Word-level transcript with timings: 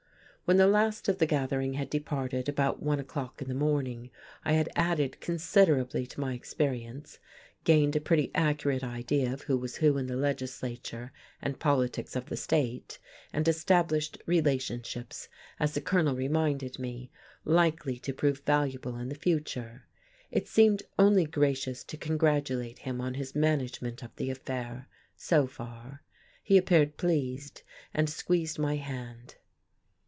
When 0.45 0.57
the 0.57 0.67
last 0.67 1.07
of 1.07 1.19
the 1.19 1.25
gathering 1.25 1.75
had 1.75 1.89
departed, 1.89 2.49
about 2.49 2.83
one 2.83 2.99
o'clock 2.99 3.41
in 3.41 3.47
the 3.47 3.53
morning, 3.55 4.09
I 4.43 4.51
had 4.51 4.67
added 4.75 5.21
considerably 5.21 6.05
to 6.07 6.19
my 6.19 6.33
experience, 6.33 7.19
gained 7.63 7.95
a 7.95 8.01
pretty 8.01 8.31
accurate 8.35 8.83
idea 8.83 9.31
of 9.31 9.43
who 9.43 9.55
was 9.57 9.77
who 9.77 9.97
in 9.97 10.07
the 10.07 10.17
legislature 10.17 11.13
and 11.41 11.57
politics 11.57 12.17
of 12.17 12.25
the 12.25 12.35
state, 12.35 12.99
and 13.31 13.47
established 13.47 14.21
relationships 14.25 15.29
as 15.57 15.73
the 15.73 15.79
Colonel 15.79 16.17
reminded 16.17 16.77
me 16.79 17.11
likely 17.45 17.97
to 17.99 18.11
prove 18.13 18.41
valuable 18.45 18.97
in 18.97 19.07
the 19.07 19.15
future. 19.15 19.85
It 20.31 20.49
seemed 20.49 20.83
only 20.99 21.23
gracious 21.23 21.81
to 21.85 21.95
congratulate 21.95 22.79
him 22.79 22.99
on 22.99 23.13
his 23.13 23.33
management 23.33 24.03
of 24.03 24.13
the 24.17 24.29
affair, 24.29 24.89
so 25.15 25.47
far. 25.47 26.03
He 26.43 26.57
appeared 26.57 26.97
pleased, 26.97 27.61
and 27.93 28.09
squeezed 28.09 28.59
my 28.59 28.75
hand. 28.75 29.35